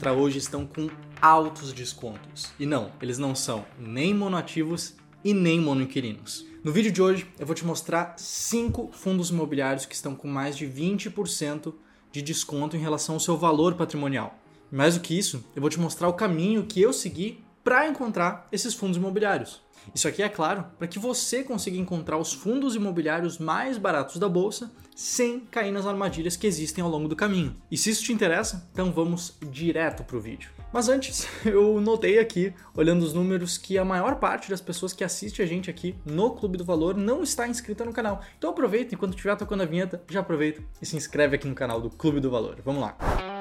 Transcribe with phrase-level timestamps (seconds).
[0.00, 0.88] mostrar hoje estão com
[1.20, 2.50] altos descontos.
[2.58, 6.46] E não, eles não são nem monoativos e nem monoinquilinos.
[6.64, 10.56] No vídeo de hoje eu vou te mostrar cinco fundos imobiliários que estão com mais
[10.56, 11.74] de 20%
[12.10, 14.38] de desconto em relação ao seu valor patrimonial.
[14.72, 18.46] Mais do que isso, eu vou te mostrar o caminho que eu segui para encontrar
[18.50, 19.62] esses fundos imobiliários.
[19.94, 24.28] Isso aqui é claro para que você consiga encontrar os fundos imobiliários mais baratos da
[24.28, 27.56] bolsa sem cair nas armadilhas que existem ao longo do caminho.
[27.70, 30.50] E se isso te interessa, então vamos direto para o vídeo.
[30.72, 35.02] Mas antes, eu notei aqui, olhando os números, que a maior parte das pessoas que
[35.02, 38.20] assiste a gente aqui no Clube do Valor não está inscrita no canal.
[38.36, 41.80] Então aproveita, enquanto estiver tocando a vinheta, já aproveita e se inscreve aqui no canal
[41.80, 42.60] do Clube do Valor.
[42.62, 43.39] Vamos lá!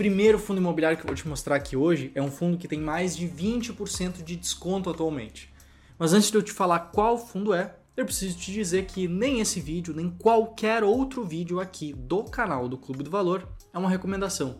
[0.00, 2.80] Primeiro fundo imobiliário que eu vou te mostrar aqui hoje é um fundo que tem
[2.80, 5.52] mais de 20% de desconto atualmente.
[5.98, 9.40] Mas antes de eu te falar qual fundo é, eu preciso te dizer que nem
[9.42, 13.90] esse vídeo, nem qualquer outro vídeo aqui do canal do Clube do Valor é uma
[13.90, 14.56] recomendação.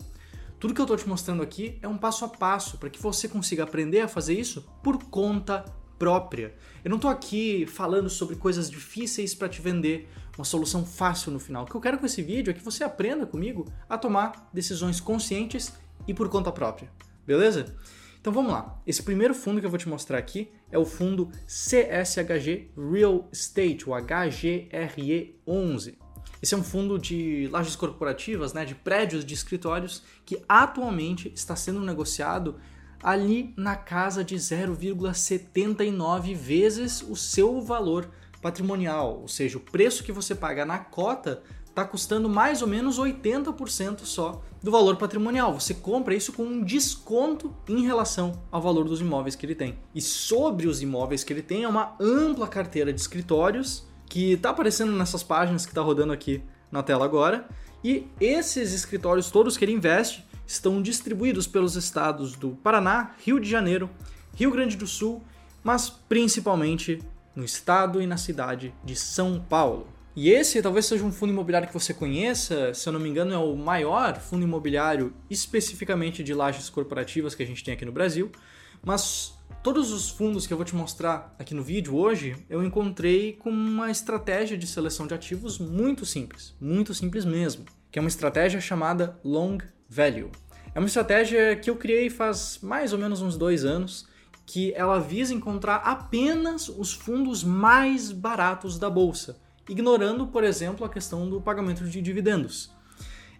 [0.58, 3.26] Tudo que eu estou te mostrando aqui é um passo a passo para que você
[3.26, 5.64] consiga aprender a fazer isso por conta
[5.98, 6.54] própria.
[6.84, 11.40] Eu não estou aqui falando sobre coisas difíceis para te vender uma solução fácil no
[11.40, 11.64] final.
[11.64, 15.00] O que eu quero com esse vídeo é que você aprenda comigo a tomar decisões
[15.00, 15.72] conscientes
[16.06, 16.90] e por conta própria.
[17.26, 17.74] Beleza?
[18.20, 18.80] Então vamos lá.
[18.86, 23.88] Esse primeiro fundo que eu vou te mostrar aqui é o fundo CSHG Real Estate,
[23.88, 25.94] o HGRE11.
[26.42, 31.54] Esse é um fundo de lajes corporativas, né, de prédios de escritórios que atualmente está
[31.54, 32.58] sendo negociado
[33.02, 38.10] ali na casa de 0,79 vezes o seu valor
[38.40, 42.98] patrimonial, ou seja, o preço que você paga na cota está custando mais ou menos
[42.98, 45.58] 80% só do valor patrimonial.
[45.58, 49.78] Você compra isso com um desconto em relação ao valor dos imóveis que ele tem.
[49.94, 54.50] E sobre os imóveis que ele tem, é uma ampla carteira de escritórios que está
[54.50, 57.48] aparecendo nessas páginas que está rodando aqui na tela agora.
[57.82, 63.48] E esses escritórios todos que ele investe estão distribuídos pelos estados do Paraná, Rio de
[63.48, 63.88] Janeiro,
[64.34, 65.22] Rio Grande do Sul,
[65.62, 67.00] mas principalmente
[67.34, 69.88] no estado e na cidade de São Paulo.
[70.14, 73.32] E esse talvez seja um fundo imobiliário que você conheça, se eu não me engano,
[73.32, 77.92] é o maior fundo imobiliário especificamente de lajes corporativas que a gente tem aqui no
[77.92, 78.30] Brasil.
[78.82, 83.34] Mas todos os fundos que eu vou te mostrar aqui no vídeo hoje, eu encontrei
[83.34, 88.08] com uma estratégia de seleção de ativos muito simples, muito simples mesmo, que é uma
[88.08, 89.58] estratégia chamada Long
[89.88, 90.30] Value.
[90.74, 94.08] É uma estratégia que eu criei faz mais ou menos uns dois anos,
[94.52, 100.88] que ela visa encontrar apenas os fundos mais baratos da bolsa, ignorando, por exemplo, a
[100.88, 102.72] questão do pagamento de dividendos.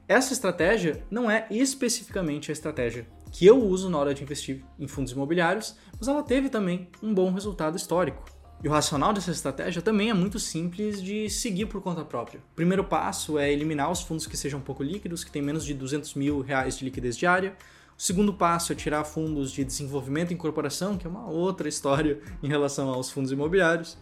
[0.06, 4.86] Essa estratégia não é especificamente a estratégia que eu uso na hora de investir em
[4.86, 8.24] fundos imobiliários, mas ela teve também um bom resultado histórico.
[8.62, 12.40] E o racional dessa estratégia também é muito simples de seguir por conta própria.
[12.52, 15.74] O primeiro passo é eliminar os fundos que sejam pouco líquidos, que têm menos de
[15.74, 17.56] 200 mil reais de liquidez diária.
[18.00, 22.18] O segundo passo é tirar fundos de desenvolvimento e incorporação, que é uma outra história
[22.42, 23.98] em relação aos fundos imobiliários.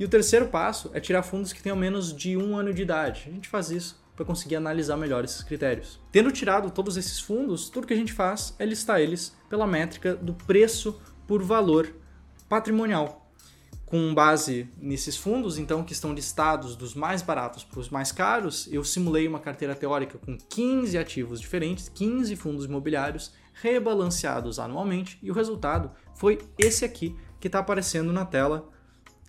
[0.00, 3.26] E o terceiro passo é tirar fundos que tenham menos de um ano de idade.
[3.28, 6.00] A gente faz isso para conseguir analisar melhor esses critérios.
[6.10, 10.16] Tendo tirado todos esses fundos, tudo que a gente faz é listar eles pela métrica
[10.16, 11.94] do preço por valor
[12.48, 13.25] patrimonial
[13.86, 18.68] com base nesses fundos, então, que estão listados dos mais baratos para os mais caros,
[18.72, 25.30] eu simulei uma carteira teórica com 15 ativos diferentes, 15 fundos imobiliários rebalanceados anualmente, e
[25.30, 28.68] o resultado foi esse aqui que está aparecendo na tela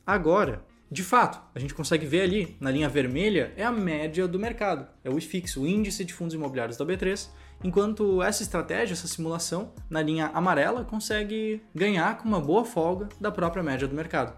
[0.05, 0.65] agora.
[0.89, 4.87] De fato, a gente consegue ver ali, na linha vermelha, é a média do mercado,
[5.03, 7.29] é o IFIX, o índice de fundos imobiliários da B3,
[7.63, 13.31] enquanto essa estratégia, essa simulação, na linha amarela, consegue ganhar com uma boa folga da
[13.31, 14.33] própria média do mercado.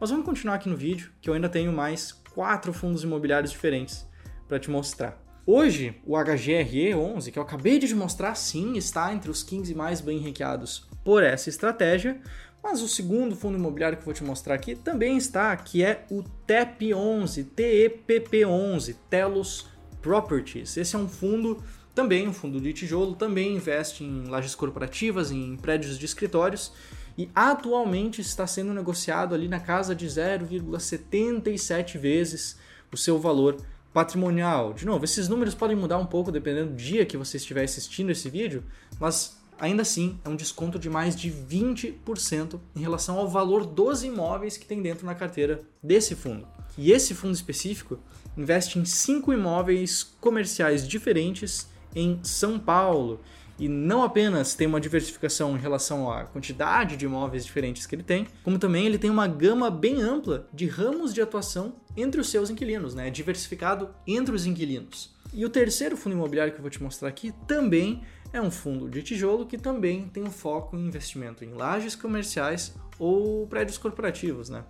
[0.00, 4.06] Mas vamos continuar aqui no vídeo, que eu ainda tenho mais quatro fundos imobiliários diferentes
[4.48, 5.22] para te mostrar.
[5.44, 10.00] Hoje, o HGRE11, que eu acabei de te mostrar, sim, está entre os 15 mais
[10.00, 12.20] bem ranqueados por essa estratégia,
[12.62, 16.04] mas o segundo fundo imobiliário que eu vou te mostrar aqui também está, que é
[16.08, 19.66] o TEP11, TEPP11, Telos
[20.00, 20.76] Properties.
[20.76, 21.62] Esse é um fundo,
[21.94, 26.72] também um fundo de tijolo, também investe em lajes corporativas, em prédios de escritórios
[27.16, 32.56] e atualmente está sendo negociado ali na casa de 0,77 vezes
[32.90, 33.56] o seu valor
[33.92, 34.72] patrimonial.
[34.72, 38.10] De novo, esses números podem mudar um pouco dependendo do dia que você estiver assistindo
[38.10, 38.64] esse vídeo,
[38.98, 44.02] mas ainda assim é um desconto de mais de 20% em relação ao valor dos
[44.02, 46.46] imóveis que tem dentro na carteira desse fundo.
[46.78, 47.98] E esse fundo específico
[48.36, 53.20] investe em cinco imóveis comerciais diferentes em São Paulo.
[53.58, 58.02] e não apenas tem uma diversificação em relação à quantidade de imóveis diferentes que ele
[58.02, 62.28] tem, como também ele tem uma gama bem ampla de ramos de atuação entre os
[62.28, 63.10] seus inquilinos, né?
[63.10, 65.14] diversificado entre os inquilinos.
[65.32, 68.02] E o terceiro fundo imobiliário que eu vou te mostrar aqui também
[68.32, 72.74] é um fundo de tijolo que também tem um foco em investimento em lajes comerciais
[72.98, 74.48] ou prédios corporativos.
[74.48, 74.64] Né?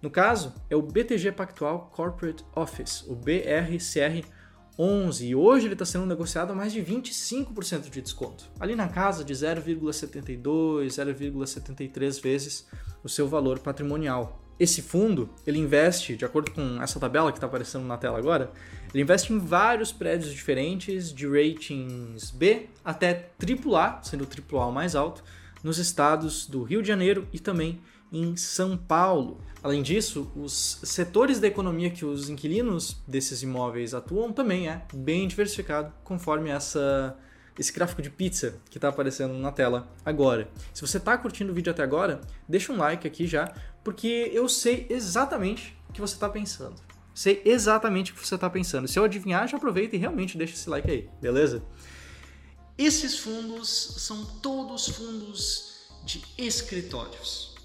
[0.00, 4.24] No caso, é o BTG Pactual Corporate Office, o BRCR
[4.78, 8.88] 11 e hoje ele está sendo negociado a mais de 25% de desconto, ali na
[8.88, 12.66] casa de 0,72, 0,73 vezes
[13.02, 14.42] o seu valor patrimonial.
[14.58, 18.50] Esse fundo, ele investe, de acordo com essa tabela que está aparecendo na tela agora,
[18.92, 24.72] ele investe em vários prédios diferentes, de ratings B até AAA, sendo o AAA o
[24.72, 25.22] mais alto,
[25.62, 27.80] nos estados do Rio de Janeiro e também
[28.12, 29.40] em São Paulo.
[29.62, 35.26] Além disso, os setores da economia que os inquilinos desses imóveis atuam também é bem
[35.26, 37.16] diversificado, conforme essa
[37.58, 40.50] esse gráfico de pizza que está aparecendo na tela agora.
[40.74, 43.50] Se você está curtindo o vídeo até agora, deixa um like aqui já,
[43.82, 46.74] porque eu sei exatamente o que você está pensando.
[47.14, 48.86] Sei exatamente o que você está pensando.
[48.86, 51.62] Se eu adivinhar, já aproveita e realmente deixa esse like aí, beleza?
[52.76, 57.55] Esses fundos são todos fundos de escritórios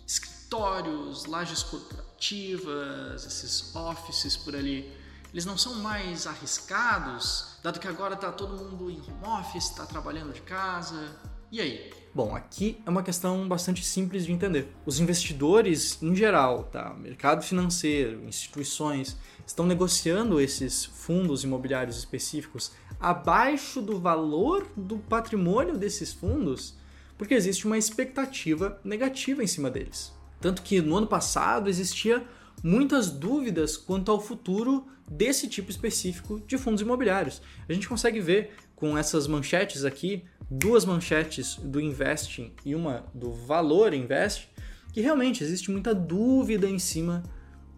[0.51, 4.91] escritórios, lajes corporativas, esses offices por ali,
[5.31, 9.85] eles não são mais arriscados, dado que agora está todo mundo em home office, está
[9.85, 11.17] trabalhando de casa.
[11.49, 11.93] E aí?
[12.13, 14.75] Bom, aqui é uma questão bastante simples de entender.
[14.85, 16.93] Os investidores, em geral, tá?
[16.95, 19.15] mercado financeiro, instituições,
[19.47, 26.75] estão negociando esses fundos imobiliários específicos abaixo do valor do patrimônio desses fundos,
[27.17, 30.19] porque existe uma expectativa negativa em cima deles.
[30.41, 32.25] Tanto que no ano passado existia
[32.63, 37.41] muitas dúvidas quanto ao futuro desse tipo específico de fundos imobiliários.
[37.67, 43.31] A gente consegue ver com essas manchetes aqui, duas manchetes do Investing e uma do
[43.31, 44.49] Valor Invest,
[44.91, 47.23] que realmente existe muita dúvida em cima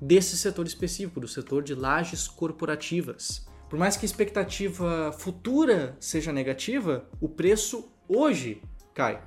[0.02, 3.46] desse setor específico, do setor de lajes corporativas.
[3.70, 8.62] Por mais que a expectativa futura seja negativa, o preço hoje
[8.94, 9.24] cai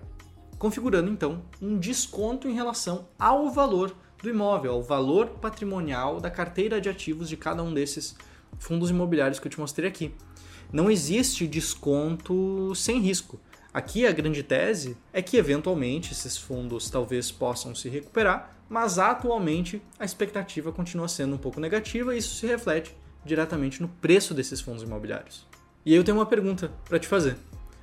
[0.59, 6.81] configurando então um desconto em relação ao valor do imóvel, ao valor patrimonial da carteira
[6.81, 8.17] de ativos de cada um desses
[8.59, 10.15] fundos imobiliários que eu te mostrei aqui.
[10.73, 13.39] Não existe desconto sem risco.
[13.73, 19.83] Aqui a grande tese é que eventualmente esses fundos talvez possam se recuperar, mas atualmente
[19.99, 24.61] a expectativa continua sendo um pouco negativa e isso se reflete diretamente no preço desses
[24.61, 25.47] fundos imobiliários.
[25.85, 27.37] E eu tenho uma pergunta para te fazer.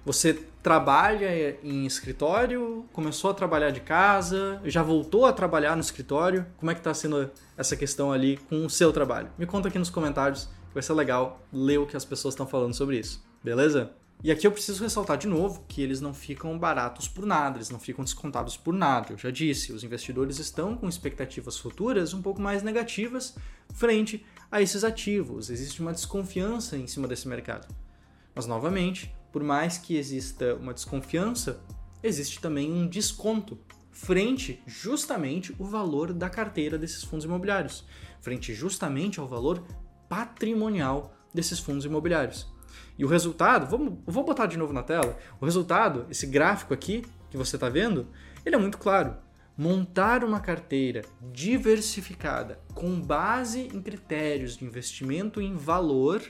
[0.03, 6.45] Você trabalha em escritório, começou a trabalhar de casa, já voltou a trabalhar no escritório?
[6.56, 9.30] Como é que está sendo essa questão ali com o seu trabalho?
[9.38, 12.48] Me conta aqui nos comentários, que vai ser legal ler o que as pessoas estão
[12.48, 13.92] falando sobre isso, beleza?
[14.24, 17.69] E aqui eu preciso ressaltar de novo que eles não ficam baratos por nada, eles
[17.69, 19.12] não ficam descontados por nada.
[19.12, 23.36] Eu já disse, os investidores estão com expectativas futuras um pouco mais negativas
[23.74, 25.50] frente a esses ativos.
[25.50, 27.68] Existe uma desconfiança em cima desse mercado.
[28.33, 31.59] Mas novamente, por mais que exista uma desconfiança,
[32.03, 33.57] existe também um desconto
[33.91, 37.83] frente justamente o valor da carteira desses fundos imobiliários,
[38.21, 39.63] frente justamente ao valor
[40.07, 42.53] patrimonial desses fundos imobiliários.
[42.96, 47.03] E o resultado, vamos, vou botar de novo na tela, o resultado, esse gráfico aqui
[47.31, 48.07] que você está vendo,
[48.46, 49.15] ele é muito claro.
[49.57, 56.22] Montar uma carteira diversificada com base em critérios de investimento em valor,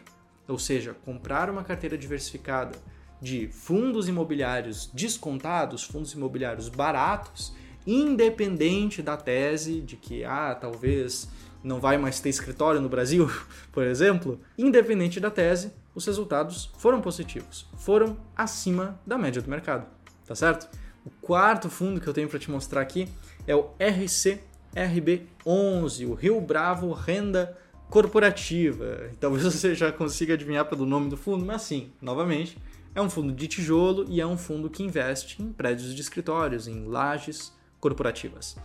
[0.47, 2.77] ou seja, comprar uma carteira diversificada
[3.23, 7.53] de fundos imobiliários descontados, fundos imobiliários baratos,
[7.87, 11.29] independente da tese de que, ah, talvez
[11.63, 13.31] não vai mais ter escritório no Brasil,
[13.71, 19.87] por exemplo, independente da tese, os resultados foram positivos, foram acima da média do mercado,
[20.25, 20.67] tá certo?
[21.05, 23.07] O quarto fundo que eu tenho para te mostrar aqui
[23.47, 27.57] é o RCRB11, o Rio Bravo Renda
[27.89, 29.11] Corporativa.
[29.17, 32.57] Talvez você já consiga adivinhar pelo nome do fundo, mas sim, novamente,
[32.95, 36.67] é um fundo de tijolo e é um fundo que investe em prédios de escritórios,
[36.67, 38.55] em lajes corporativas.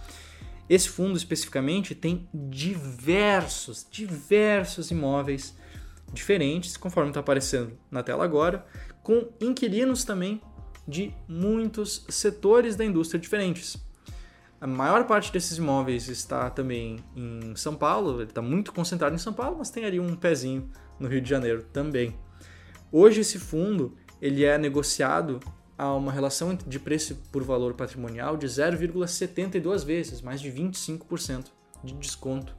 [0.69, 5.57] Esse fundo especificamente tem diversos, diversos imóveis
[6.13, 8.67] diferentes, conforme está aparecendo na tela agora,
[9.03, 10.41] com inquilinos também
[10.87, 13.77] de muitos setores da indústria diferentes.
[14.61, 19.19] A maior parte desses imóveis está também em São Paulo, ele está muito concentrado em
[19.19, 20.69] São Paulo, mas tem ali um pezinho
[20.99, 22.19] no Rio de Janeiro também.
[22.91, 25.41] Hoje esse fundo ele é negociado
[25.77, 31.47] a uma relação de preço por valor patrimonial de 0,72 vezes, mais de 25%
[31.85, 32.55] de desconto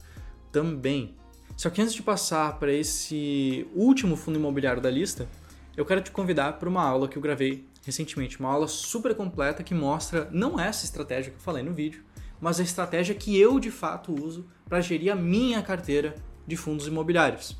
[0.50, 1.14] também.
[1.56, 5.28] Só que antes de passar para esse último fundo imobiliário da lista,
[5.76, 9.62] eu quero te convidar para uma aula que eu gravei recentemente, uma aula super completa
[9.62, 12.02] que mostra não essa estratégia que eu falei no vídeo,
[12.40, 16.14] mas a estratégia que eu de fato uso para gerir a minha carteira
[16.46, 17.56] de fundos imobiliários.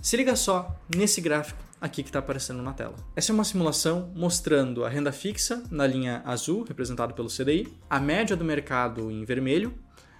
[0.00, 2.94] Se liga só nesse gráfico aqui que está aparecendo na tela.
[3.16, 7.98] Essa é uma simulação mostrando a renda fixa na linha azul, representada pelo CDI, a
[7.98, 9.74] média do mercado em vermelho,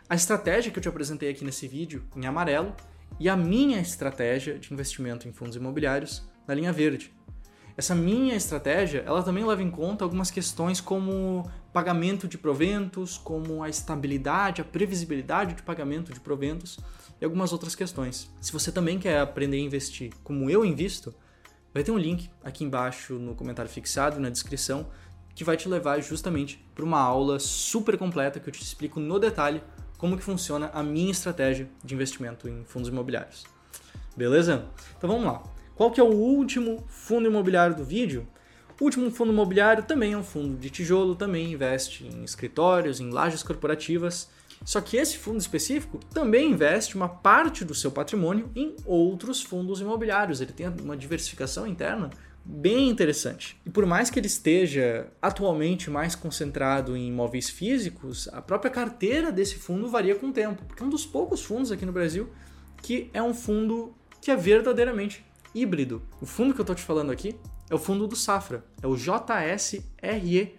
[0.08, 2.74] a estratégia que eu te apresentei aqui nesse vídeo em amarelo
[3.20, 7.12] e a minha estratégia de investimento em fundos imobiliários na linha verde.
[7.78, 13.62] Essa minha estratégia, ela também leva em conta algumas questões como pagamento de proventos, como
[13.62, 16.80] a estabilidade, a previsibilidade de pagamento de proventos
[17.20, 18.28] e algumas outras questões.
[18.40, 21.14] Se você também quer aprender a investir como eu invisto,
[21.72, 24.88] vai ter um link aqui embaixo no comentário fixado na descrição
[25.32, 29.20] que vai te levar justamente para uma aula super completa que eu te explico no
[29.20, 29.62] detalhe
[29.96, 33.44] como que funciona a minha estratégia de investimento em fundos imobiliários.
[34.16, 34.66] Beleza?
[34.96, 35.57] Então vamos lá.
[35.78, 38.26] Qual que é o último fundo imobiliário do vídeo?
[38.80, 43.10] O último fundo imobiliário também é um fundo de tijolo, também investe em escritórios, em
[43.10, 44.28] lajes corporativas.
[44.64, 49.80] Só que esse fundo específico também investe uma parte do seu patrimônio em outros fundos
[49.80, 50.40] imobiliários.
[50.40, 52.10] Ele tem uma diversificação interna
[52.44, 53.56] bem interessante.
[53.64, 59.30] E por mais que ele esteja atualmente mais concentrado em imóveis físicos, a própria carteira
[59.30, 62.28] desse fundo varia com o tempo, porque é um dos poucos fundos aqui no Brasil
[62.82, 65.24] que é um fundo que é verdadeiramente
[65.60, 66.02] híbrido.
[66.20, 67.34] O fundo que eu estou te falando aqui
[67.70, 70.52] é o fundo do Safra, é o JSRE11,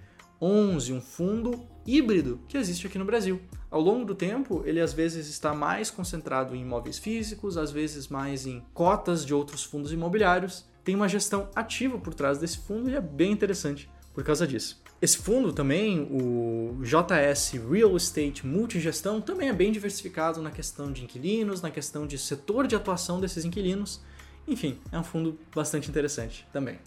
[0.93, 3.41] um fundo híbrido que existe aqui no Brasil.
[3.71, 8.07] Ao longo do tempo, ele às vezes está mais concentrado em imóveis físicos, às vezes
[8.07, 10.65] mais em cotas de outros fundos imobiliários.
[10.83, 14.81] Tem uma gestão ativa por trás desse fundo e é bem interessante por causa disso.
[15.01, 21.03] Esse fundo também, o JS Real Estate Multigestão, também é bem diversificado na questão de
[21.03, 24.01] inquilinos, na questão de setor de atuação desses inquilinos
[24.49, 26.79] enfim, é um fundo bastante interessante também.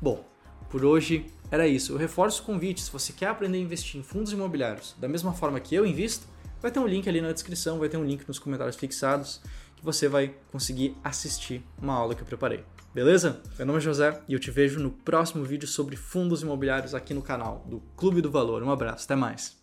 [0.00, 0.24] Bom,
[0.68, 1.92] por hoje era isso.
[1.92, 5.32] Eu reforço o convite, se você quer aprender a investir em fundos imobiliários da mesma
[5.32, 6.26] forma que eu invisto,
[6.60, 9.40] vai ter um link ali na descrição, vai ter um link nos comentários fixados
[9.76, 12.64] que você vai conseguir assistir uma aula que eu preparei.
[12.92, 13.40] Beleza?
[13.56, 17.14] Meu nome é José e eu te vejo no próximo vídeo sobre fundos imobiliários aqui
[17.14, 18.62] no canal do Clube do Valor.
[18.62, 19.56] Um abraço, até mais.